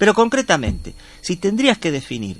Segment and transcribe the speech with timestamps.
[0.00, 2.38] Pero concretamente, si tendrías que definir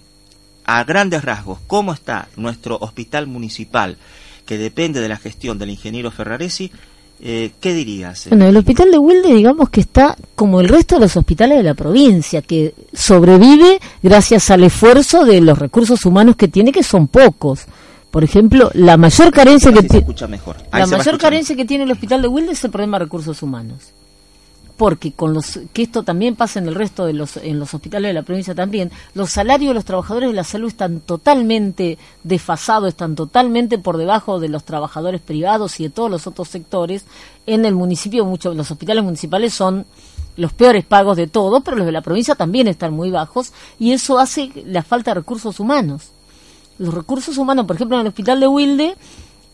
[0.64, 3.98] a grandes rasgos cómo está nuestro hospital municipal,
[4.46, 6.72] que depende de la gestión del ingeniero Ferraresi,
[7.20, 8.28] eh, ¿qué dirías?
[8.30, 11.62] Bueno, el hospital de Wilde digamos que está como el resto de los hospitales de
[11.62, 17.08] la provincia, que sobrevive gracias al esfuerzo de los recursos humanos que tiene, que son
[17.08, 17.66] pocos.
[18.10, 20.06] Por ejemplo, la mayor carencia que tiene
[20.72, 23.92] la mayor carencia que tiene el hospital de Wilde es el problema de recursos humanos
[24.80, 28.08] porque con los que esto también pasa en el resto de los en los hospitales
[28.08, 32.88] de la provincia también los salarios de los trabajadores de la salud están totalmente desfasados
[32.88, 37.04] están totalmente por debajo de los trabajadores privados y de todos los otros sectores.
[37.44, 39.84] En el municipio muchos los hospitales municipales son
[40.38, 43.92] los peores pagos de todo pero los de la provincia también están muy bajos y
[43.92, 46.12] eso hace la falta de recursos humanos.
[46.78, 48.96] Los recursos humanos por ejemplo en el hospital de Wilde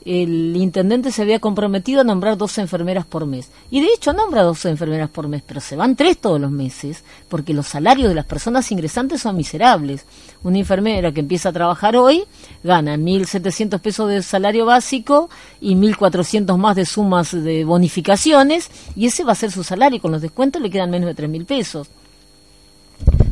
[0.06, 3.50] el intendente se había comprometido a nombrar dos enfermeras por mes.
[3.72, 7.02] Y de hecho nombra dos enfermeras por mes, pero se van tres todos los meses,
[7.28, 10.06] porque los salarios de las personas ingresantes son miserables.
[10.44, 12.22] Una enfermera que empieza a trabajar hoy
[12.62, 15.28] gana 1.700 pesos de salario básico
[15.60, 20.12] y 1.400 más de sumas de bonificaciones, y ese va a ser su salario, con
[20.12, 21.88] los descuentos le quedan menos de 3.000 pesos.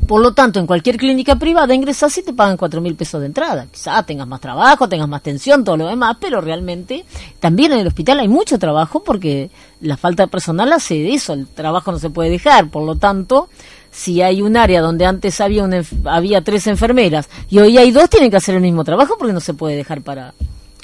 [0.06, 3.26] Por lo tanto, en cualquier clínica privada ingresas y te pagan cuatro mil pesos de
[3.26, 3.66] entrada.
[3.70, 7.06] Quizá tengas más trabajo, tengas más tensión, todo lo demás, pero realmente
[7.40, 11.46] también en el hospital hay mucho trabajo porque la falta de personal hace eso, el
[11.46, 12.68] trabajo no se puede dejar.
[12.68, 13.48] Por lo tanto,
[13.90, 15.66] si hay un área donde antes había,
[16.04, 19.40] había tres enfermeras y hoy hay dos, tienen que hacer el mismo trabajo porque no
[19.40, 20.34] se puede dejar para...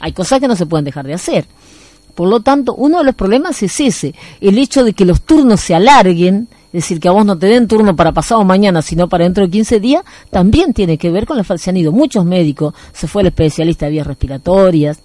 [0.00, 1.46] Hay cosas que no se pueden dejar de hacer.
[2.14, 5.60] Por lo tanto, uno de los problemas es ese, el hecho de que los turnos
[5.60, 9.25] se alarguen, decir, que a vos no te den turno para pasado mañana, sino para
[9.25, 11.64] dentro de 15 días, también tiene que ver con la falta.
[11.64, 15.00] Se han ido muchos médicos, se fue el especialista de vías respiratorias,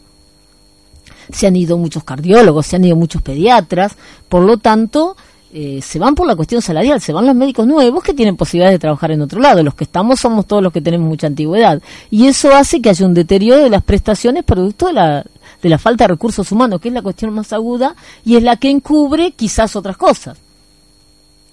[1.31, 3.95] se han ido muchos cardiólogos, se han ido muchos pediatras,
[4.29, 5.15] por lo tanto,
[5.53, 8.75] eh, se van por la cuestión salarial, se van los médicos nuevos que tienen posibilidades
[8.75, 9.63] de trabajar en otro lado.
[9.63, 11.81] Los que estamos somos todos los que tenemos mucha antigüedad.
[12.11, 15.25] Y eso hace que haya un deterioro de las prestaciones producto de la,
[15.61, 17.95] de la falta de recursos humanos, que es la cuestión más aguda
[18.25, 20.37] y es la que encubre quizás otras cosas.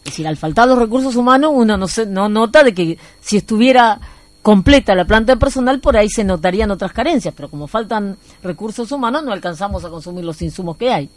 [0.04, 3.36] Es decir, al faltar los recursos humanos, uno no, se, no nota de que si
[3.36, 4.00] estuviera
[4.42, 8.90] completa la planta de personal, por ahí se notarían otras carencias, pero como faltan recursos
[8.90, 11.08] humanos, no alcanzamos a consumir los insumos que hay.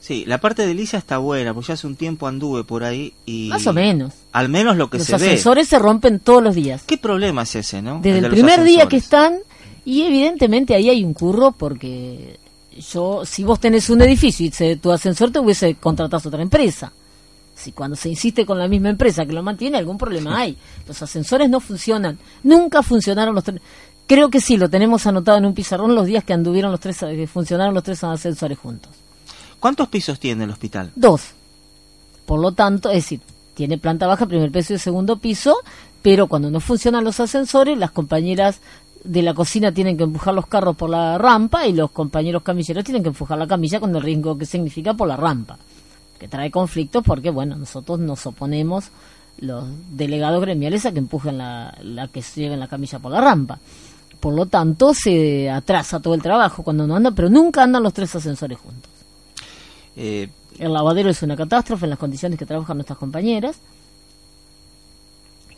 [0.00, 3.14] Sí, la parte de Alicia está buena, porque ya hace un tiempo anduve por ahí
[3.24, 3.48] y...
[3.48, 4.12] Más o menos.
[4.32, 5.18] Al menos lo que se ve.
[5.18, 6.82] Los ascensores se rompen todos los días.
[6.86, 8.00] ¿Qué problema es ese, no?
[8.02, 9.38] Desde el, primer día que están,
[9.84, 12.38] y evidentemente ahí hay un curro porque
[12.78, 16.92] yo, si vos tenés un edificio y tu ascensor te hubiese contratado a otra empresa
[17.60, 20.56] si cuando se insiste con la misma empresa que lo mantiene, algún problema hay.
[20.88, 22.18] Los ascensores no funcionan.
[22.42, 23.60] Nunca funcionaron los tres.
[24.06, 26.98] Creo que sí, lo tenemos anotado en un pizarrón los días que anduvieron los tres,
[26.98, 28.90] que funcionaron los tres ascensores juntos.
[29.60, 30.90] ¿Cuántos pisos tiene el hospital?
[30.96, 31.22] Dos.
[32.26, 33.20] Por lo tanto, es decir,
[33.54, 35.56] tiene planta baja, primer piso y segundo piso,
[36.02, 38.60] pero cuando no funcionan los ascensores, las compañeras
[39.04, 42.84] de la cocina tienen que empujar los carros por la rampa y los compañeros camilleros
[42.84, 45.58] tienen que empujar la camilla con el riesgo que significa por la rampa
[46.20, 48.90] que trae conflictos porque, bueno, nosotros nos oponemos,
[49.38, 53.22] los delegados gremiales, a que empujen la, la que se lleven la camilla por la
[53.22, 53.58] rampa.
[54.20, 57.94] Por lo tanto, se atrasa todo el trabajo cuando no anda, pero nunca andan los
[57.94, 58.90] tres ascensores juntos.
[59.96, 63.58] Eh, el lavadero es una catástrofe en las condiciones que trabajan nuestras compañeras,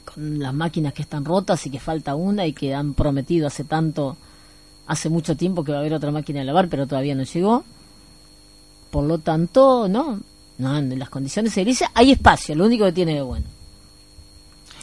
[0.04, 3.64] con las máquinas que están rotas y que falta una y que han prometido hace
[3.64, 4.16] tanto,
[4.86, 7.64] hace mucho tiempo que va a haber otra máquina de lavar, pero todavía no llegó.
[8.92, 10.20] Por lo tanto, no,
[10.62, 13.46] no, en las condiciones edilicias hay espacio, lo único que tiene de bueno.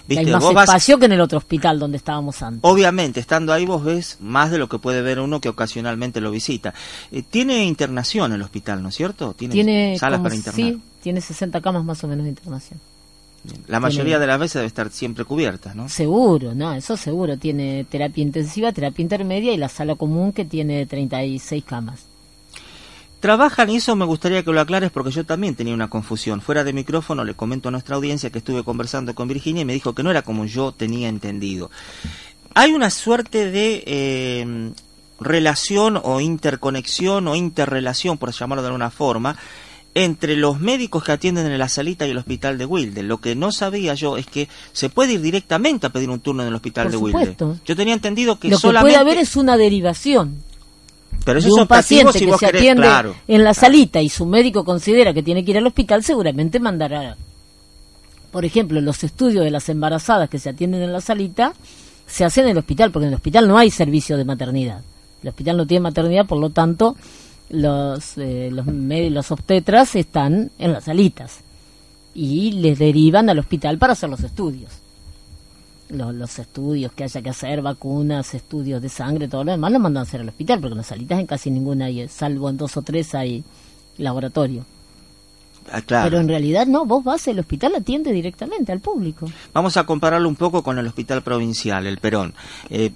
[0.09, 2.59] hay más espacio que en el otro hospital donde estábamos antes.
[2.64, 6.31] Obviamente, estando ahí vos ves más de lo que puede ver uno que ocasionalmente lo
[6.31, 6.73] visita.
[7.11, 9.34] Eh, tiene internación el hospital, ¿no es cierto?
[9.34, 10.55] Tiene, salas para internar.
[10.55, 12.79] Sí, tiene 60 camas más o menos de internación.
[13.67, 15.87] La mayoría de las veces debe estar siempre cubierta, ¿no?
[15.87, 17.37] Seguro, no, eso seguro.
[17.37, 22.09] Tiene terapia intensiva, terapia intermedia y la sala común que tiene 36 camas.
[23.20, 26.40] Trabajan y eso me gustaría que lo aclares porque yo también tenía una confusión.
[26.40, 29.74] Fuera de micrófono le comento a nuestra audiencia que estuve conversando con Virginia y me
[29.74, 31.70] dijo que no era como yo tenía entendido.
[32.54, 34.72] Hay una suerte de eh,
[35.20, 39.36] relación o interconexión o interrelación, por llamarlo de alguna forma,
[39.96, 43.04] entre los médicos que atienden en la salita y el hospital de Wilde.
[43.04, 46.44] Lo que no sabía yo es que se puede ir directamente a pedir un turno
[46.44, 47.46] en el hospital Por de supuesto.
[47.48, 47.62] Wilde.
[47.66, 50.44] Yo tenía entendido que Lo que puede haber es una derivación.
[51.26, 53.16] Pero de un paciente si que se querés, atiende claro.
[53.28, 53.67] en la claro.
[53.67, 57.17] salita y su médico considera que tiene que ir al hospital, seguramente mandará.
[58.32, 61.53] Por ejemplo, los estudios de las embarazadas que se atienden en la salita
[62.08, 64.82] se hacen en el hospital, porque en el hospital no hay servicio de maternidad.
[65.22, 66.96] El hospital no tiene maternidad, por lo tanto,
[67.50, 71.40] los, eh, los, los obstetras están en las salitas
[72.14, 74.72] y les derivan al hospital para hacer los estudios.
[75.90, 79.80] Los, los estudios que haya que hacer, vacunas, estudios de sangre, todo lo demás, lo
[79.80, 82.58] mandan a hacer al hospital, porque en las salitas en casi ninguna hay, salvo en
[82.58, 83.44] dos o tres hay
[83.97, 84.66] laboratorio.
[85.72, 86.09] Ah, claro.
[86.09, 89.30] Pero en realidad no, vos vas, el hospital atiende directamente al público.
[89.53, 92.34] Vamos a compararlo un poco con el hospital provincial, el Perón.
[92.70, 92.92] Eh,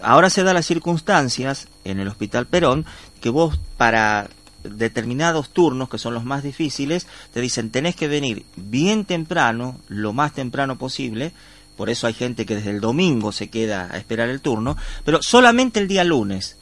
[0.00, 2.86] ahora se da las circunstancias en el hospital Perón
[3.20, 4.28] que vos para
[4.62, 10.12] determinados turnos, que son los más difíciles, te dicen tenés que venir bien temprano, lo
[10.12, 11.32] más temprano posible,
[11.78, 15.22] por eso hay gente que desde el domingo se queda a esperar el turno, pero
[15.22, 16.56] solamente el día lunes.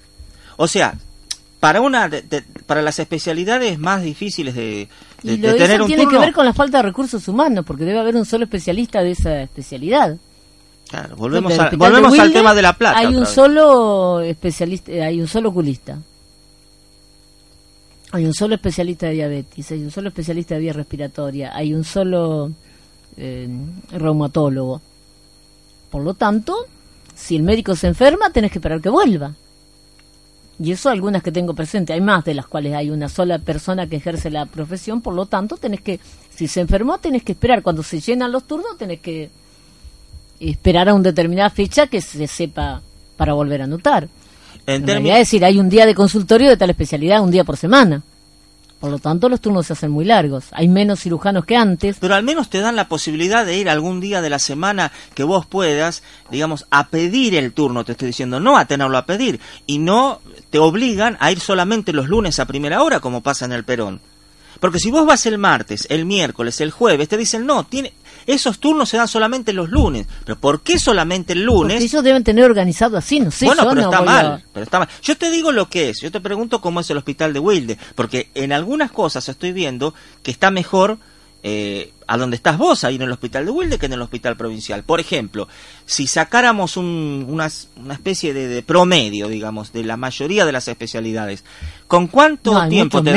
[0.57, 0.95] O sea,
[1.59, 4.89] para una de- de- para las especialidades más difíciles de,
[5.23, 7.27] de- Y lo de tener eso un tiene que ver con la falta de recursos
[7.27, 10.17] humanos, porque debe haber un solo especialista de esa especialidad.
[10.89, 12.99] Claro, volvemos, a- volvemos al tema de la plata.
[12.99, 15.99] Hay un solo especialista, eh, hay un solo oculista.
[18.12, 21.83] Hay un solo especialista de diabetes, hay un solo especialista de vía respiratoria, hay un
[21.85, 22.53] solo
[23.17, 23.49] eh,
[23.93, 24.81] reumatólogo.
[25.91, 26.67] Por lo tanto,
[27.15, 29.35] si el médico se enferma, tenés que esperar que vuelva.
[30.59, 33.87] Y eso algunas que tengo presente, hay más de las cuales hay una sola persona
[33.87, 36.00] que ejerce la profesión, por lo tanto, tenés que,
[36.35, 37.62] si se enfermó, tenés que esperar.
[37.62, 39.31] Cuando se llenan los turnos, tenés que
[40.41, 42.81] esperar a una determinada fecha que se sepa
[43.17, 44.09] para volver a anotar.
[44.67, 47.44] En En realidad, es decir, hay un día de consultorio de tal especialidad, un día
[47.44, 48.03] por semana.
[48.81, 50.46] Por lo tanto, los turnos se hacen muy largos.
[50.52, 51.96] Hay menos cirujanos que antes.
[51.99, 55.25] pero al menos te dan la posibilidad de ir algún día de la semana que
[55.25, 59.40] vos puedas, digamos, a pedir el turno, te estoy diciendo, no a tenerlo a pedir.
[59.67, 60.20] Y no
[60.50, 64.00] te obligan a ir solamente los lunes a primera hora, como pasa en el Perón.
[64.61, 67.93] Porque si vos vas el martes, el miércoles, el jueves, te dicen, no, tiene,
[68.26, 70.06] esos turnos se dan solamente los lunes.
[70.25, 71.82] ¿Pero por qué solamente el Porque lunes?
[71.82, 73.46] ellos deben tener organizado así, no sé.
[73.46, 74.88] bueno, yo pero no está a- mal, pero está mal.
[75.02, 77.78] Yo te digo lo que es, yo te pregunto cómo es el hospital de Wilde,
[77.94, 80.99] porque en algunas cosas estoy viendo que está mejor
[81.49, 84.37] eh, a donde estás vos, ahí en el hospital de Wilde, que en el hospital
[84.37, 84.82] provincial.
[84.82, 85.46] Por ejemplo,
[85.84, 90.67] si sacáramos un- una, una especie de, de promedio, digamos, de la mayoría de las
[90.67, 91.44] especialidades,
[91.87, 93.17] ¿con cuánto No, tiempo te da?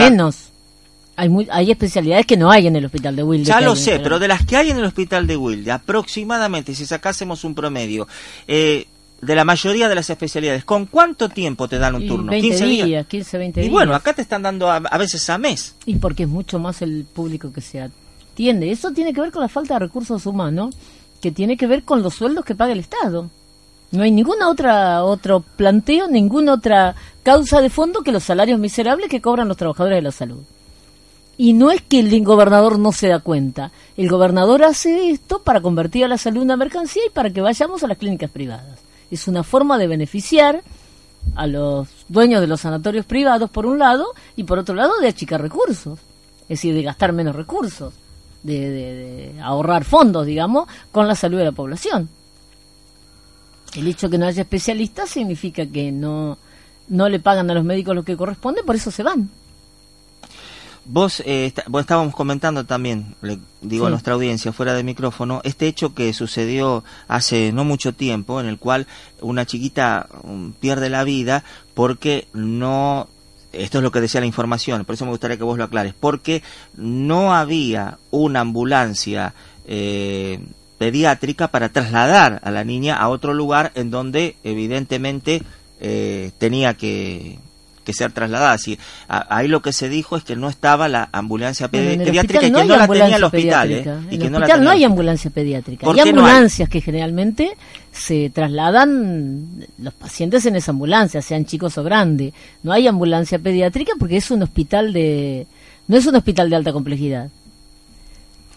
[1.20, 3.46] Hay, muy- hay especialidades que no hay en el hospital de Wilde.
[3.46, 6.86] Ya lo sé, pero de las que hay en el hospital de Wilde, aproximadamente, si
[6.86, 8.08] sacásemos un promedio,
[8.48, 8.88] eh,
[9.22, 12.32] de la mayoría de las especialidades, ¿con cuánto tiempo te dan un Y turno?
[12.32, 13.06] 20 ¿15 días, días?
[13.08, 13.72] 15, 20 Y días.
[13.74, 15.76] bueno, acá te están dando a, a veces a mes.
[15.86, 18.72] Y porque es mucho más el público que se atiende.
[18.72, 20.74] Eso tiene que ver con la falta de recursos humanos,
[21.22, 23.30] que tiene que ver con los sueldos que paga el Estado.
[23.92, 29.10] No hay ninguna otra otro planteo, ninguna otra causa de fondo que los salarios miserables
[29.10, 30.44] que cobran los trabajadores de la salud.
[31.42, 33.72] Y no es que el gobernador no se da cuenta.
[33.96, 37.40] El gobernador hace esto para convertir a la salud en una mercancía y para que
[37.40, 38.78] vayamos a las clínicas privadas.
[39.10, 40.62] Es una forma de beneficiar
[41.36, 45.08] a los dueños de los sanatorios privados por un lado y por otro lado de
[45.08, 45.98] achicar recursos,
[46.44, 47.94] es decir, de gastar menos recursos,
[48.44, 48.94] de, de-
[49.34, 52.10] de ahorrar fondos, digamos, con la salud de la población.
[53.78, 56.38] El hecho de que no haya especialistas significa que no,
[56.90, 59.30] no le pagan a los médicos lo que corresponde, por eso se van.
[60.92, 65.40] Vos, eh, está- vos estábamos comentando también, le digo a nuestra audiencia fuera de micrófono,
[65.44, 68.88] este hecho que sucedió hace no mucho tiempo, en el cual
[69.22, 71.44] una chiquita um, pierde la vida
[71.76, 73.08] porque no,
[73.54, 75.94] esto es lo que decía la información, por eso me gustaría que vos lo aclares,
[76.00, 76.42] porque
[76.76, 79.36] no había una ambulancia
[79.68, 80.40] eh,
[80.80, 85.44] pediátrica para trasladar a la niña a otro lugar en donde evidentemente
[85.80, 87.38] eh, tenía que,
[87.90, 88.54] que ser trasladada.
[88.54, 88.78] Así,
[89.08, 92.52] a- ahí lo que se dijo es que no estaba la ambulancia pedi- pediátrica y
[92.52, 93.72] que no la tenía el hospital.
[93.72, 93.84] ¿eh?
[94.12, 94.72] Y el que no la hospital no tenía.
[94.72, 95.86] hay ambulancia pediátrica.
[95.86, 96.30] ¿Por Hay qué no hay?
[96.32, 97.58] ambulancias que generalmente
[97.92, 102.34] se trasladan los pacientes en esa ambulancia, sean chicos o grandes.
[102.64, 105.48] No hay ambulancia pediátrica porque es un hospital de...
[105.88, 107.30] No es un hospital de alta complejidad.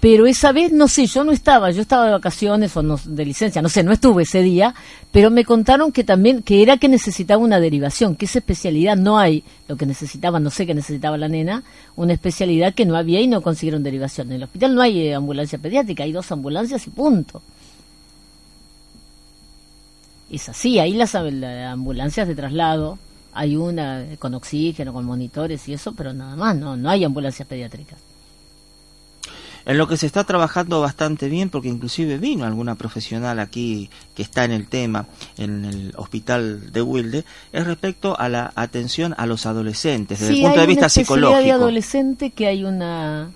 [0.04, 3.24] Pero esa vez, no sé, yo no estaba, yo estaba de vacaciones o no- de
[3.24, 4.74] licencia, no sé, no estuve ese día,
[5.12, 9.16] pero me contaron que también, que era que necesitaba una derivación, que esa especialidad no
[9.16, 11.62] hay, lo que necesitaba, no sé qué necesitaba la nena,
[11.94, 14.26] una especialidad que no había y no consiguieron derivación.
[14.30, 17.40] En el hospital no hay eh, ambulancia pediátrica, hay dos ambulancias y punto.
[20.30, 22.98] Es así, ahí las, las ambulancias de traslado
[23.34, 27.46] Hay una con oxígeno, con monitores y eso, pero nada más, no, no hay ambulancias
[27.46, 27.98] pediátricas.
[29.64, 34.22] En lo que se está trabajando bastante bien, porque inclusive vino alguna profesional aquí que
[34.22, 39.26] está en el tema, en el hospital de Wilde, es respecto a la atención a
[39.26, 41.42] los adolescentes, desde el punto de vista psicológico.
[41.42, 43.30] de adolescente que hay una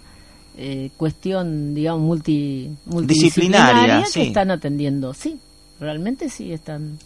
[0.58, 5.12] eh, cuestión, digamos, multi, multidisciplinaria que están atendiendo.
[5.12, 5.38] Sí,
[5.78, 6.98] realmente sí están.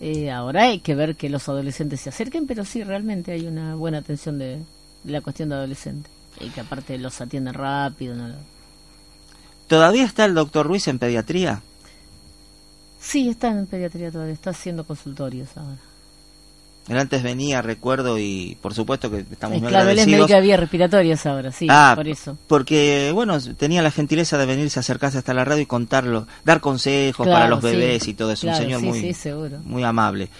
[0.00, 3.74] Eh, ahora hay que ver que los adolescentes se acerquen, pero sí, realmente hay una
[3.74, 4.58] buena atención de,
[5.04, 6.12] la cuestión de adolescentes.
[6.40, 8.14] Y que aparte los atienden rápido.
[8.14, 8.34] ¿no?
[9.66, 11.62] ¿Todavía está el doctor Ruiz en pediatría?
[13.00, 15.78] Sí, está en pediatría todavía, está haciendo consultorios ahora.
[16.88, 20.40] Él antes venía, recuerdo, y por supuesto que estamos muy claro, él es médico de
[20.40, 22.38] vías respiratorias ahora, sí, ah, por eso.
[22.46, 26.60] Porque, bueno, tenía la gentileza de venirse a acercarse hasta la radio y contarlo, dar
[26.60, 28.48] consejos para los bebés y todo eso.
[28.48, 29.14] un señor muy,
[29.64, 30.30] muy amable.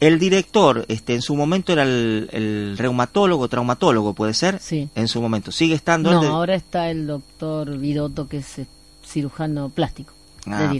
[0.00, 4.58] El director, este, en su momento era el, reumatólogo, traumatólogo, ¿puede ser?
[4.60, 4.88] Sí.
[4.94, 5.52] En su momento.
[5.52, 6.10] ¿Sigue estando?
[6.12, 8.66] No, ahora está el doctor Vidoto, que es eh,
[9.04, 10.12] cirujano plástico.
[10.48, 10.72] Ah,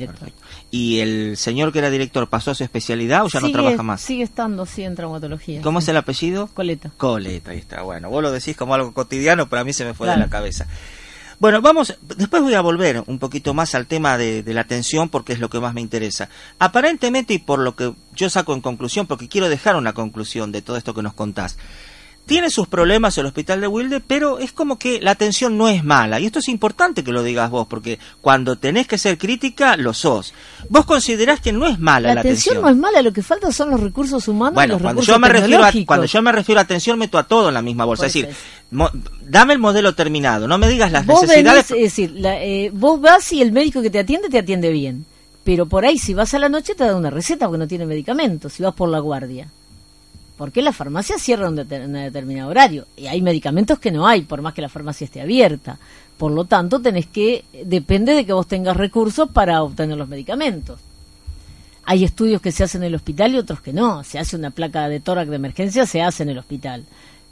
[0.70, 4.00] ¿Y el señor que era director pasó a su especialidad o ya no trabaja más?
[4.00, 5.60] Sigue estando, sí, en traumatología.
[5.60, 6.48] ¿Cómo es el apellido?
[6.54, 6.92] Coleta.
[6.96, 7.82] Coleta, ahí está.
[7.82, 10.28] Bueno, vos lo decís como algo cotidiano, pero a mí se me fue de la
[10.28, 10.68] cabeza.
[11.38, 15.34] Bueno, vamos, después voy a volver un poquito más al tema de, la atención porque
[15.34, 16.30] es lo que más me interesa.
[16.58, 20.62] Aparentemente, y por lo que yo saco en conclusión, porque quiero dejar una conclusión de
[20.62, 21.58] todo esto que nos contás,
[22.26, 25.84] tiene sus problemas el hospital de Wilde, pero es como que la atención no es
[25.84, 26.18] mala.
[26.18, 29.94] Y esto es importante que lo digas vos, porque cuando tenés que ser crítica, lo
[29.94, 30.34] sos.
[30.68, 32.56] Vos considerás que no es mala la, atención.
[32.56, 35.02] La atención no es mala, lo que falta son los recursos humanos bueno, los cuando
[35.02, 37.54] recursos yo me refiero a, Cuando yo me refiero a atención, meto a todo en
[37.54, 38.06] la misma bolsa.
[38.06, 38.34] es decir,
[39.22, 41.70] dame el modelo terminado, no me digas las necesidades.
[41.70, 45.06] es decir, eh, vos vas y el médico que te atiende, te atiende bien.
[45.44, 47.86] Pero por ahí, si vas a la noche, te da una receta porque no tiene
[47.86, 49.48] medicamentos, si vas por la guardia
[50.36, 54.42] porque la farmacia cierra un, un, determinado horario y hay medicamentos que no hay, por
[54.42, 55.78] más que la farmacia esté abierta.
[56.18, 60.80] Por lo tanto, tenés que, depende de que vos tengas recursos para obtener los medicamentos.
[61.84, 64.02] Hay estudios que se hacen en el hospital y otros que no.
[64.02, 66.84] Se hace una placa de tórax de emergencia, se hace en el hospital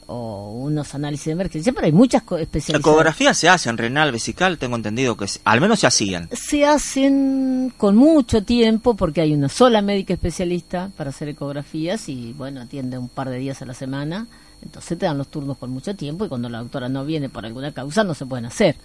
[0.07, 2.87] o unos análisis de emergencia, pero hay muchas especialidades.
[2.87, 6.29] Ecografías se hacen, renal, vesical, tengo entendido que al menos se hacían.
[6.33, 12.33] Se hacen con mucho tiempo porque hay una sola médica especialista para hacer ecografías y
[12.33, 14.27] bueno, atiende un par de días a la semana,
[14.63, 17.45] entonces te dan los turnos con mucho tiempo y cuando la doctora no viene por
[17.45, 18.77] alguna causa no se pueden hacer.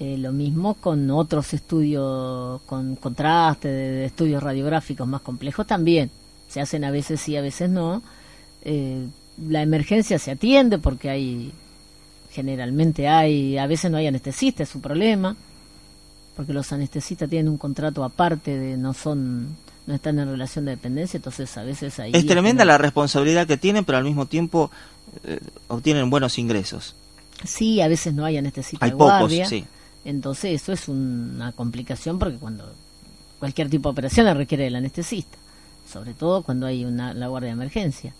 [0.00, 6.10] Eh, lo mismo con otros estudios, con contraste, de, estudios radiográficos más complejos también.
[6.48, 8.02] Se hacen a veces sí, a veces no.
[8.62, 11.52] Eh, la emergencia se atiende porque hay
[12.30, 15.36] generalmente hay a veces no hay anestesista es su problema
[16.36, 20.72] porque los anestesistas tienen un contrato aparte de no son no están en relación de
[20.72, 24.70] dependencia entonces a veces hay es tremenda la responsabilidad que tienen pero al mismo tiempo
[25.24, 25.38] eh,
[25.68, 26.96] obtienen buenos ingresos.
[27.44, 29.64] Sí a veces no hay anestesista hay pocos sí.
[30.04, 32.72] entonces eso es una complicación porque cuando
[33.38, 35.38] cualquier tipo de operación requiere el anestesista
[35.92, 38.14] sobre todo cuando hay una la guardia de emergencia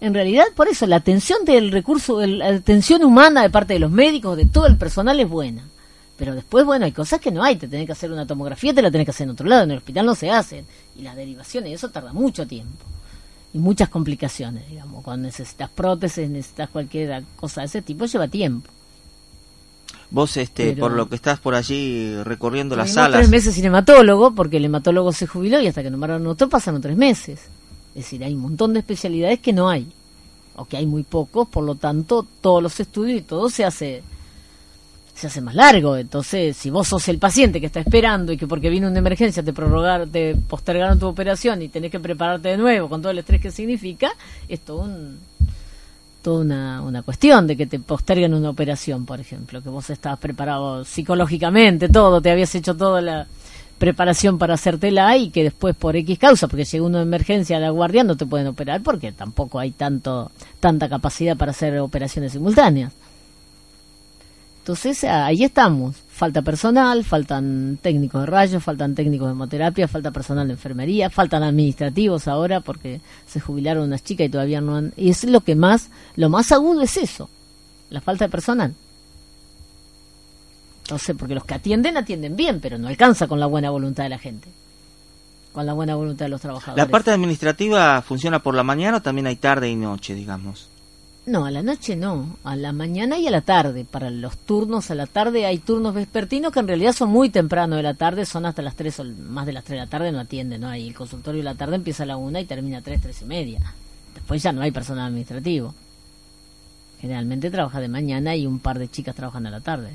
[0.00, 3.90] en realidad, por eso, la atención del recurso, la atención humana de parte de los
[3.90, 5.62] médicos, de todo el personal es buena.
[6.18, 7.56] Pero después, bueno, hay cosas que no hay.
[7.56, 9.64] Te tenés que hacer una tomografía, te la tenés que hacer en otro lado.
[9.64, 10.66] En el hospital no se hacen.
[10.96, 12.84] Y las derivaciones, eso tarda mucho tiempo.
[13.52, 15.02] Y muchas complicaciones, digamos.
[15.04, 18.70] Cuando necesitas prótesis, necesitas cualquier cosa de ese tipo, lleva tiempo.
[20.10, 23.18] Vos, este, por lo que estás por allí recorriendo las salas.
[23.18, 26.80] tres meses sin hematólogo, porque el hematólogo se jubiló y hasta que nombraron otro pasaron
[26.80, 27.40] tres meses.
[27.96, 29.88] Es decir, hay un montón de especialidades que no hay,
[30.54, 34.02] o que hay muy pocos, por lo tanto, todos los estudios y todo se hace
[35.14, 35.96] se hace más largo.
[35.96, 39.42] Entonces, si vos sos el paciente que está esperando y que porque vino una emergencia
[39.42, 43.18] te prorrogaron, te postergaron tu operación y tenés que prepararte de nuevo con todo el
[43.18, 44.12] estrés que significa,
[44.46, 45.18] es todo un,
[46.20, 50.18] toda una, una cuestión de que te posterguen una operación, por ejemplo, que vos estabas
[50.18, 53.26] preparado psicológicamente, todo, te habías hecho toda la,
[53.78, 57.60] preparación para hacértela y que después por X causa, porque llega uno de emergencia a
[57.60, 60.30] la guardia, no te pueden operar porque tampoco hay tanto
[60.60, 62.92] tanta capacidad para hacer operaciones simultáneas.
[64.66, 65.94] Entonces ahí estamos.
[66.08, 71.44] Falta personal, faltan técnicos de rayos, faltan técnicos de hemoterapia, falta personal de enfermería, faltan
[71.44, 74.92] administrativos ahora porque se jubilaron unas chicas y todavía no han...
[74.96, 77.30] Y es lo que más, lo más agudo es eso,
[77.90, 78.74] la falta de personal.
[80.90, 84.04] No sé, porque los que atienden, atienden bien, pero no alcanza con la buena voluntad
[84.04, 84.48] de la gente.
[85.52, 86.84] Con la buena voluntad de los trabajadores.
[86.84, 90.68] ¿La parte administrativa funciona por la mañana o también hay tarde y noche, digamos?
[91.26, 93.84] No, a la noche no, a la mañana y a la tarde.
[93.84, 97.74] Para los turnos a la tarde hay turnos vespertinos que en realidad son muy temprano
[97.74, 100.12] de la tarde, son hasta las 3 o más de las 3 de la tarde,
[100.12, 100.68] no atienden, ¿no?
[100.68, 103.22] Ahí el consultorio de la tarde empieza a la 1 y termina a 3, 3
[103.22, 103.60] y media.
[104.14, 105.74] Después ya no hay personal administrativo.
[107.00, 109.90] Generalmente trabaja de mañana y un par de chicas trabajan a la tarde.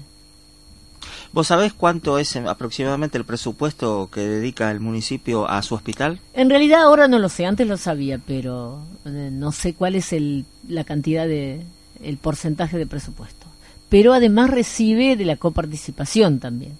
[1.33, 6.19] ¿Vos sabés cuánto es eh, aproximadamente el presupuesto que dedica el municipio a su hospital?
[6.33, 10.11] En realidad ahora no lo sé, antes lo sabía, pero eh, no sé cuál es
[10.11, 11.61] el, la cantidad de,
[12.03, 13.47] el porcentaje de presupuesto.
[13.87, 16.77] Pero además recibe de la coparticipación también.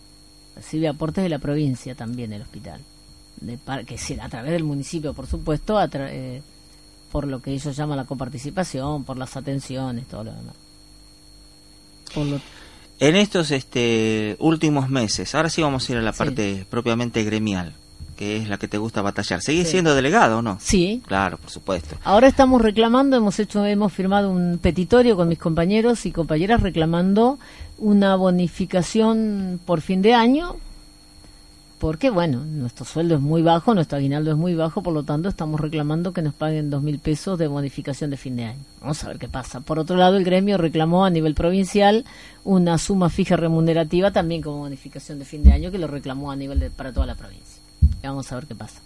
[0.55, 2.81] Recibe aportes de la provincia también el hospital.
[3.39, 6.41] De, que será a través del municipio, por supuesto, eh,
[7.11, 10.55] por lo que ellos llaman la coparticipación, por las atenciones, todo lo demás.
[12.13, 12.39] Por lo
[13.01, 17.73] en estos este, últimos meses, ahora sí vamos a ir a la parte propiamente gremial,
[18.15, 19.41] que es la que te gusta batallar.
[19.41, 20.59] ¿Seguís siendo delegado o no?
[20.61, 21.01] Sí.
[21.07, 21.95] Claro, por supuesto.
[22.03, 27.39] Ahora estamos reclamando, hemos hecho, hemos firmado un petitorio con mis compañeros y compañeras reclamando
[27.79, 30.57] una bonificación por fin de año
[31.81, 35.27] porque bueno, nuestro sueldo es muy bajo, nuestro aguinaldo es muy bajo, por lo tanto
[35.27, 38.59] estamos reclamando que nos paguen dos mil pesos de bonificación de fin de año.
[38.81, 39.61] Vamos a ver qué pasa.
[39.61, 42.05] Por otro lado, el gremio reclamó a nivel provincial
[42.43, 46.35] una suma fija remunerativa también como bonificación de fin de año que lo reclamó a
[46.35, 47.59] nivel de, para toda la provincia.
[48.03, 48.79] vamos a ver qué pasa.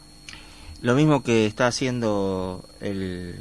[0.82, 3.36] Lo mismo que está haciendo el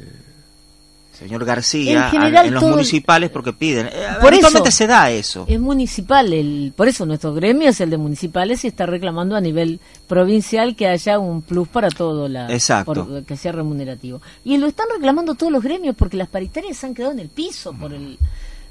[1.18, 3.86] señor García en, los municipales porque piden.
[3.86, 5.44] Eh, por eso, se da eso.
[5.48, 9.40] Es municipal, el, por eso nuestro gremio es el de municipales y está reclamando a
[9.40, 13.24] nivel provincial que haya un plus para todo, la, Exacto.
[13.26, 14.20] que sea remunerativo.
[14.44, 17.28] Y lo están reclamando todos los gremios porque las paritarias se han quedado en el
[17.28, 18.18] piso por, el,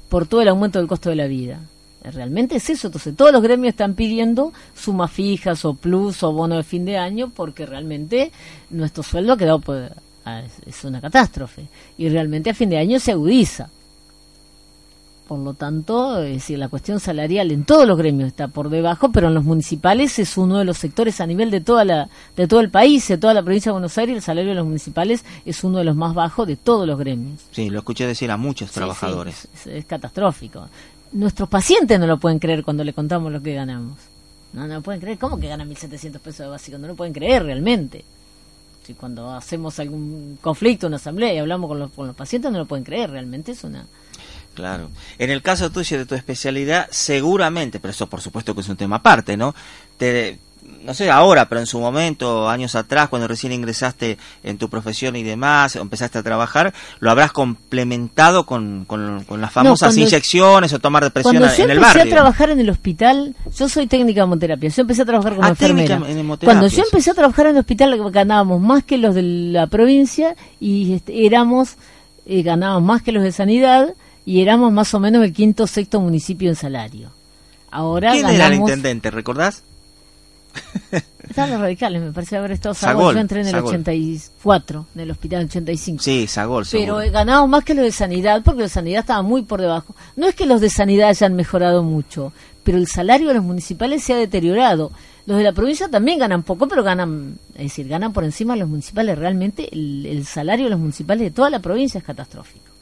[0.08, 1.60] por todo el aumento del costo de la vida.
[2.02, 6.56] Realmente es eso, entonces todos los gremios están pidiendo sumas fijas o plus o bono
[6.58, 8.30] de fin de año porque realmente
[8.68, 9.90] nuestro sueldo ha quedado por,
[10.66, 11.66] es una catástrofe.
[11.98, 13.68] Y realmente a fin de año se agudiza.
[15.26, 19.10] Por lo tanto, es decir, la cuestión salarial en todos los gremios está por debajo,
[19.10, 22.46] pero en los municipales es uno de los sectores a nivel de toda la de
[22.46, 25.24] todo el país, de toda la provincia de Buenos Aires, el salario de los municipales
[25.46, 27.40] es uno de los más bajos de todos los gremios.
[27.52, 29.48] Sí, lo escuché decir a muchos trabajadores.
[29.64, 30.68] es, catastrófico.
[31.12, 33.96] Nuestros pacientes no lo pueden creer cuando le contamos lo que ganamos.
[34.52, 35.16] No, no lo pueden creer.
[35.16, 36.76] ¿Cómo que ganan 1.700 pesos de básico?
[36.76, 38.04] No lo pueden creer realmente.
[38.84, 42.58] Si cuando hacemos algún conflicto, una asamblea y hablamos con los, con los pacientes, no
[42.58, 43.86] lo pueden creer, realmente es una...
[44.54, 44.90] Claro.
[45.18, 48.76] En el caso tuyo de tu especialidad, seguramente, pero eso por supuesto que es un
[48.76, 49.54] tema aparte, ¿no?
[49.96, 50.38] Te,
[50.84, 55.16] no sé ahora, pero en su momento, años atrás, cuando recién ingresaste en tu profesión
[55.16, 61.02] y demás, empezaste a trabajar, lo habrás complementado con, con, las famosas inyecciones o tomar
[61.04, 61.60] depresión en el barrio.
[61.60, 65.02] Cuando yo empecé a trabajar en el hospital, yo soy técnica de hemoterapia, yo empecé
[65.02, 66.00] a trabajar como ah, enfermera.
[66.42, 70.36] cuando yo empecé a trabajar en el hospital ganábamos más que los de la provincia
[70.60, 71.76] y este, éramos,
[72.26, 73.94] eh, ganábamos más que los de sanidad
[74.26, 77.10] y éramos más o menos el quinto o sexto municipio en salario.
[77.70, 79.64] Ahora ¿Quién era el intendente, recordás?
[81.28, 83.14] Estaban los radicales, me parece haber estado Sagol.
[83.14, 86.02] Yo entré en el 84, en el hospital 85.
[86.02, 89.22] Sí, Sagol, Pero he ganado más que los de sanidad, porque los de sanidad estaba
[89.22, 89.94] muy por debajo.
[90.16, 94.04] No es que los de sanidad hayan mejorado mucho, pero el salario de los municipales
[94.04, 94.92] se ha deteriorado.
[95.26, 98.60] Los de la provincia también ganan poco, pero ganan, es decir, ganan por encima de
[98.60, 99.18] los municipales.
[99.18, 102.74] Realmente el salario de los municipales de toda la provincia es catastrófico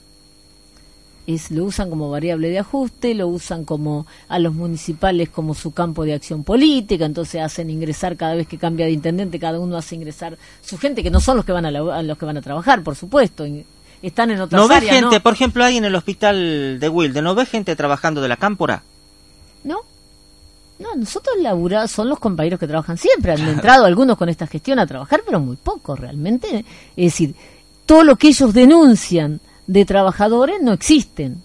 [1.26, 5.72] es, lo usan como variable de ajuste, lo usan como a los municipales como su
[5.72, 9.76] campo de acción política, entonces hacen ingresar cada vez que cambia de intendente, cada uno
[9.76, 12.42] hace ingresar su gente, que no son los que van a, los que van a
[12.42, 13.44] trabajar, por supuesto,
[14.02, 17.34] están en otras ¿No ves gente, por ejemplo, ahí en el hospital de Wilde, ¿no
[17.34, 18.82] ves gente trabajando de la cámpora?
[19.64, 19.80] No.
[20.78, 24.80] No, nosotros laburamos, son los compañeros que trabajan siempre, han entrado algunos con esta gestión
[24.80, 26.64] a trabajar, pero muy poco realmente.
[26.96, 27.36] Es decir,
[27.86, 29.40] todo lo que ellos denuncian
[29.72, 31.42] de trabajadores no existen.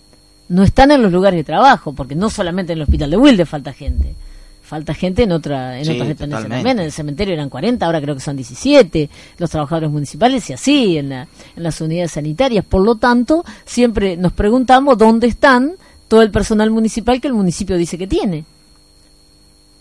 [0.49, 3.45] No están en los lugares de trabajo, porque no solamente en el hospital de Wilde
[3.45, 4.15] falta gente.
[4.63, 6.79] Falta gente en, otra, en otras dependencias también.
[6.79, 9.09] En el cementerio eran 40, ahora creo que son 17.
[9.37, 12.65] Los trabajadores municipales y así, en, en las unidades sanitarias.
[12.65, 15.73] Por lo tanto, siempre nos preguntamos dónde están
[16.09, 18.39] todo el personal municipal que el municipio dice que tiene.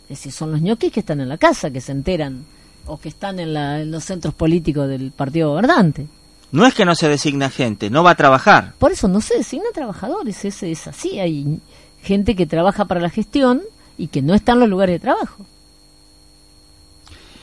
[0.05, 2.45] Es decir, son los ñoquis que están en la casa, que se enteran,
[2.87, 6.07] o que están en, la, en los centros políticos del partido gobernante.
[6.53, 8.75] No es que no se designa gente, no va a trabajar.
[8.79, 11.19] Por eso no se designa trabajadores, es, es así.
[11.19, 11.61] Hay
[12.03, 13.63] gente que trabaja para la gestión
[13.99, 15.45] y que no está en los lugares de trabajo.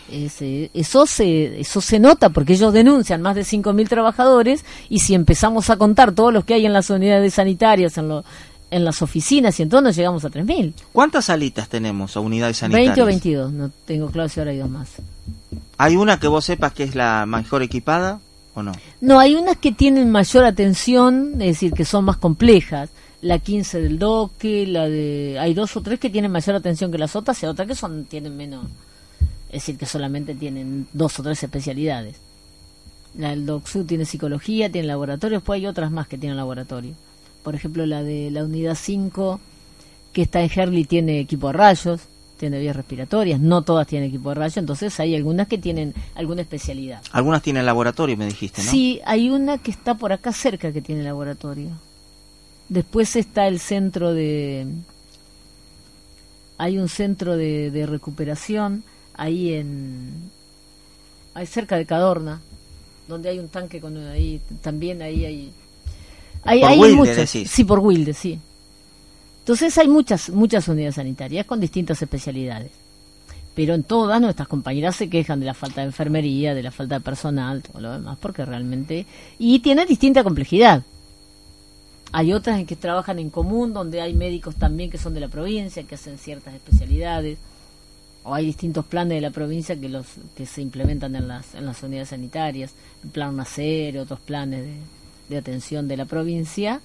[0.10, 5.70] eso, se, eso se nota porque ellos denuncian más de 5.000 trabajadores y si empezamos
[5.70, 8.24] a contar todos los que hay en las unidades sanitarias, en, lo,
[8.72, 10.74] en las oficinas y entonces llegamos a 3.000.
[10.94, 12.96] ¿Cuántas salitas tenemos o unidades sanitarias?
[12.96, 14.90] 20 o 22, no tengo claro si ahora hay dos más.
[15.78, 18.20] ¿Hay una que vos sepas que es la mejor equipada?
[18.62, 19.20] No?
[19.20, 22.90] Hay unas que tienen mayor atención, es decir, que son más complejas.
[23.22, 25.38] La 15 del doque, la de...
[25.40, 28.06] Hay dos o tres que tienen mayor atención que las otras y otras que son
[28.06, 28.66] tienen menos...
[29.48, 32.16] Es decir, que solamente tienen dos o tres especialidades.
[33.18, 36.94] La del DOCSU tiene psicología, tiene laboratorio, después hay otras más que tienen laboratorio.
[37.44, 39.40] Por ejemplo, la de la unidad 5,
[40.12, 42.02] que está en Herley, tiene equipo de rayos,
[42.44, 46.42] tiene vías respiratorias, no todas tienen equipo de rayos, entonces hay algunas que tienen alguna
[46.42, 47.02] especialidad.
[47.14, 48.70] Algunas tienen laboratorio, me dijiste, ¿no?
[48.70, 51.70] Sí, hay una que está por acá cerca que tiene laboratorio.
[52.68, 54.68] Después está el centro de...
[56.58, 60.30] Hay un centro de, de recuperación ahí en...
[61.36, 62.42] Ahí cerca de Cadorna,
[63.08, 65.54] donde hay un tanque con ahí también ahí hay
[66.44, 67.16] hay, Por hay Wilde, muchas.
[67.16, 67.50] decís.
[67.50, 68.38] sí por Wilde sí
[69.44, 72.72] entonces hay muchas muchas unidades sanitarias con distintas especialidades.
[73.54, 76.96] Pero en todas nuestras compañeras se quejan de la falta de enfermería de la falta
[76.96, 79.06] de personal todo lo demás porque realmente
[79.38, 80.84] y tiene distinta complejidad.
[82.14, 85.28] Hay otras en que trabajan en común donde hay médicos también que son de la
[85.28, 87.38] provincia que hacen ciertas especialidades
[88.24, 90.06] o hay distintos planes de la provincia que los
[90.38, 92.72] que se implementan en las en las unidades sanitarias
[93.04, 94.78] el plan nacer otros planes de,
[95.28, 96.80] de atención de la provincia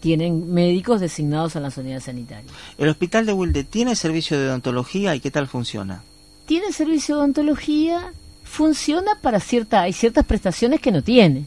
[0.00, 5.14] tienen médicos designados en las unidades sanitarias ¿El hospital de Wilde tiene servicio de odontología
[5.14, 6.02] y qué tal funciona?
[6.46, 8.12] tiene servicio de odontología
[8.44, 11.46] funciona para cierta hay ciertas prestaciones que no tiene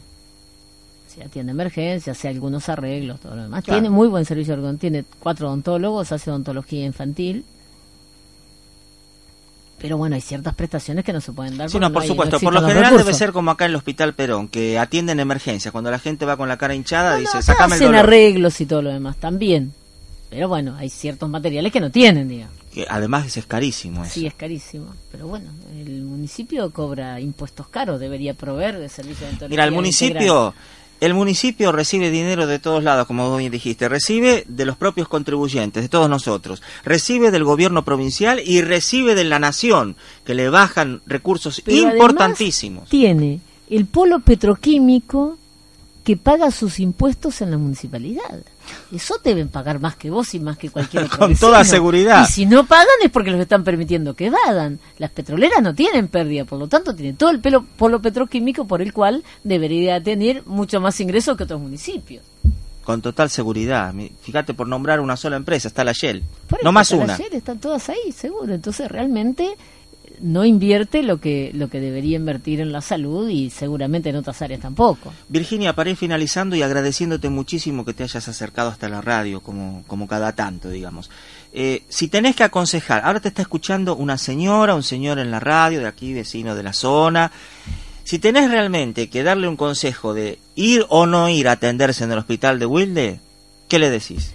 [1.12, 3.64] se atiende emergencias, hace algunos arreglos, todo lo demás.
[3.64, 3.80] Claro.
[3.80, 7.44] Tiene muy buen servicio, tiene cuatro odontólogos, hace odontología infantil.
[9.82, 11.68] Pero bueno, hay ciertas prestaciones que no se pueden dar.
[11.68, 12.38] Sí, no, por supuesto.
[12.38, 15.72] Por lo general debe ser como acá en el Hospital Perón, que atienden emergencias.
[15.72, 18.04] Cuando la gente va con la cara hinchada, dice, acá sacame el hacen dolor.
[18.04, 19.74] arreglos y todo lo demás también.
[20.30, 22.54] Pero bueno, hay ciertos materiales que no tienen, digamos.
[22.72, 24.14] Que además es carísimo eso.
[24.14, 24.94] Sí, es carísimo.
[25.10, 30.54] Pero bueno, el municipio cobra impuestos caros, debería proveer de servicios de Mira, el integral.
[31.02, 35.08] El municipio recibe dinero de todos lados, como vos bien dijiste, recibe de los propios
[35.08, 40.48] contribuyentes, de todos nosotros, recibe del gobierno provincial y recibe de la nación, que le
[40.48, 42.88] bajan recursos Pero importantísimos.
[42.88, 45.38] tiene el polo petroquímico
[46.04, 48.40] que paga sus impuestos en la municipalidad.
[48.92, 51.48] Eso deben pagar más que vos y más que cualquier otro Con vecino.
[51.48, 52.26] toda seguridad.
[52.28, 54.78] Y si no pagan es porque los están permitiendo que vadan.
[54.98, 58.82] Las petroleras no tienen pérdida, por lo tanto tienen todo el pelo, polo petroquímico por
[58.82, 62.24] el cual debería tener mucho más ingresos que otros municipios.
[62.84, 63.94] Con total seguridad.
[64.22, 66.24] Fíjate, por nombrar una sola empresa, está la Shell.
[66.48, 67.14] Por No más una.
[67.14, 68.52] están todas ahí, seguro.
[68.52, 69.56] Entonces realmente
[70.22, 74.40] no invierte lo que lo que debería invertir en la salud y seguramente en otras
[74.40, 75.12] áreas tampoco.
[75.28, 79.84] Virginia, para ir finalizando y agradeciéndote muchísimo que te hayas acercado hasta la radio, como,
[79.86, 81.10] como cada tanto, digamos.
[81.52, 85.40] Eh, si tenés que aconsejar, ahora te está escuchando una señora, un señor en la
[85.40, 87.30] radio, de aquí, vecino de la zona.
[88.04, 92.12] Si tenés realmente que darle un consejo de ir o no ir a atenderse en
[92.12, 93.20] el hospital de Wilde,
[93.68, 94.32] ¿qué le decís?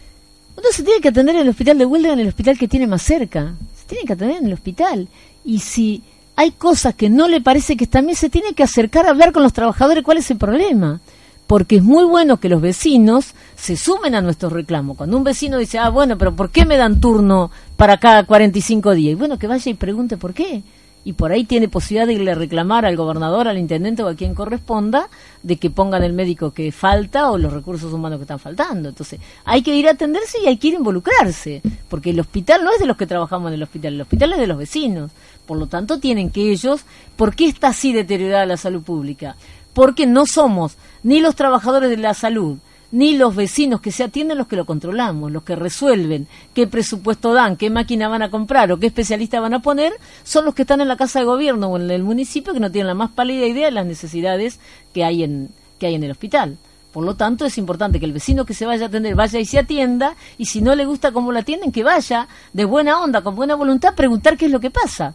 [0.58, 2.88] Uno se tiene que atender en el hospital de Huelva, en el hospital que tiene
[2.88, 3.54] más cerca.
[3.80, 5.08] Se tiene que atender en el hospital.
[5.48, 6.04] Y si
[6.36, 9.44] hay cosas que no le parece que bien, se tiene que acercar a hablar con
[9.44, 11.00] los trabajadores cuál es el problema.
[11.48, 14.98] Porque es muy bueno que los vecinos se sumen a nuestros reclamos.
[14.98, 18.94] Cuando un vecino dice, ah, bueno, pero ¿por qué me dan turno para cada 45
[18.94, 19.14] días?
[19.14, 20.64] Y bueno, que vaya y pregunte por qué.
[21.08, 24.16] Y por ahí tiene posibilidad de irle a reclamar al gobernador, al intendente o a
[24.16, 25.08] quien corresponda
[25.42, 28.90] de que pongan el médico que falta o los recursos humanos que están faltando.
[28.90, 32.62] Entonces, hay que ir a atenderse y hay que ir a involucrarse, porque el hospital
[32.66, 35.12] no es de los que trabajamos en el hospital, el hospital es de los vecinos.
[35.48, 36.82] Por lo tanto, tienen que ellos,
[37.16, 39.38] ¿por qué está así deteriorada la salud pública?
[39.74, 42.58] Porque no somos ni los trabajadores de la salud,
[42.92, 47.34] ni los vecinos que se atienden los que lo controlamos, los que resuelven qué presupuesto
[47.34, 50.64] dan, qué máquina van a comprar o qué especialista van a poner, son los que
[50.64, 53.12] están en la casa de gobierno o en el municipio que no tienen la más
[53.12, 54.60] pálida idea de las necesidades
[54.94, 56.58] que hay en, que hay en el hospital.
[56.92, 59.46] Por lo tanto, es importante que el vecino que se vaya a atender vaya y
[59.46, 63.22] se atienda, y si no le gusta cómo lo atienden, que vaya de buena onda,
[63.22, 65.14] con buena voluntad, preguntar qué es lo que pasa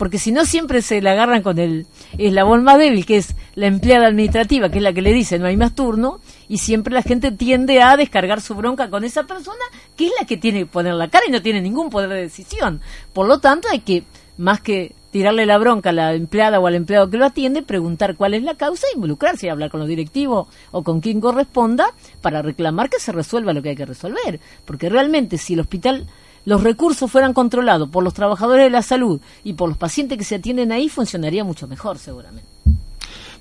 [0.00, 1.86] porque si no siempre se la agarran con el
[2.16, 5.44] eslabón más débil, que es la empleada administrativa, que es la que le dice no
[5.44, 9.62] hay más turno, y siempre la gente tiende a descargar su bronca con esa persona,
[9.96, 12.22] que es la que tiene que poner la cara y no tiene ningún poder de
[12.22, 12.80] decisión.
[13.12, 14.04] Por lo tanto, hay que,
[14.38, 18.16] más que tirarle la bronca a la empleada o al empleado que lo atiende, preguntar
[18.16, 22.88] cuál es la causa involucrarse hablar con los directivos o con quien corresponda para reclamar
[22.88, 24.40] que se resuelva lo que hay que resolver.
[24.64, 26.06] Porque realmente si el hospital
[26.50, 30.24] los recursos fueran controlados por los trabajadores de la salud y por los pacientes que
[30.24, 32.48] se atienden ahí, funcionaría mucho mejor, seguramente.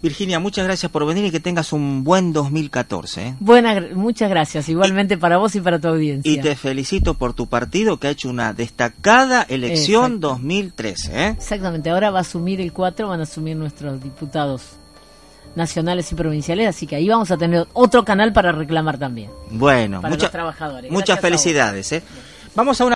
[0.02, 3.22] Virginia, muchas gracias por venir y que tengas un buen 2014.
[3.30, 3.36] ¿eh?
[3.40, 6.32] Buena, muchas gracias, igualmente para vos y para tu audiencia.
[6.32, 10.28] Y te felicito por tu partido que ha hecho una destacada elección Exacto.
[10.30, 11.12] 2013.
[11.26, 11.28] ¿eh?
[11.30, 14.62] Exactamente, ahora va a asumir el 4, van a asumir nuestros diputados
[15.56, 19.32] nacionales y provinciales, así que ahí vamos a tener otro canal para reclamar también.
[19.50, 20.92] Bueno, Para mucha- los trabajadores.
[20.92, 21.92] muchas Gracias felicidades.
[21.92, 22.04] ¿eh?
[22.56, 22.96] Vamos a una...